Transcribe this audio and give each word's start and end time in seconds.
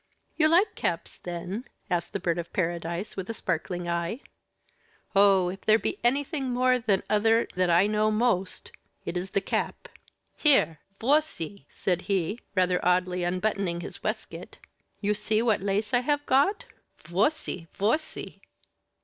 "You 0.35 0.47
like 0.47 0.73
caps, 0.73 1.19
then?" 1.19 1.65
asked 1.87 2.11
the 2.11 2.19
Bird 2.19 2.39
of 2.39 2.51
Paradise, 2.51 3.15
with 3.15 3.29
a 3.29 3.35
sparkling 3.35 3.87
eye. 3.87 4.21
"Oh! 5.15 5.49
if 5.49 5.61
there 5.61 5.77
be 5.77 5.99
anything 6.03 6.49
more 6.49 6.79
than 6.79 7.03
other 7.07 7.47
that 7.53 7.69
I 7.69 7.85
know 7.85 8.09
most, 8.09 8.71
it 9.05 9.15
is 9.15 9.29
the 9.29 9.41
cap. 9.41 9.87
Here, 10.35 10.79
voici!" 10.99 11.67
said 11.69 12.01
he, 12.09 12.39
rather 12.55 12.83
oddly 12.83 13.23
unbuttoning 13.23 13.81
his 13.81 14.01
waistcoat, 14.01 14.57
"you 15.01 15.13
see 15.13 15.39
what 15.43 15.61
lace 15.61 15.93
I 15.93 15.99
have 15.99 16.25
got. 16.25 16.65
_Voici! 17.03 17.67
voici! 17.75 18.41